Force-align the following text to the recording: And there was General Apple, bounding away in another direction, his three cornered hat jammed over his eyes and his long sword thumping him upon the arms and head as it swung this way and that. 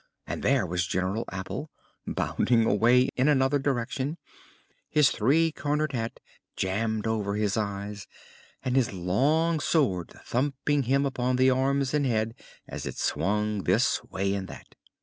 And 0.25 0.41
there 0.41 0.65
was 0.65 0.87
General 0.87 1.25
Apple, 1.31 1.69
bounding 2.07 2.65
away 2.65 3.09
in 3.15 3.27
another 3.27 3.59
direction, 3.59 4.17
his 4.89 5.11
three 5.11 5.51
cornered 5.51 5.91
hat 5.91 6.19
jammed 6.55 7.05
over 7.05 7.35
his 7.35 7.55
eyes 7.55 8.07
and 8.63 8.75
his 8.75 8.91
long 8.91 9.59
sword 9.59 10.09
thumping 10.25 10.81
him 10.81 11.05
upon 11.05 11.35
the 11.35 11.51
arms 11.51 11.93
and 11.93 12.07
head 12.07 12.33
as 12.67 12.87
it 12.87 12.97
swung 12.97 13.65
this 13.65 14.03
way 14.05 14.33
and 14.33 14.47
that. 14.47 14.73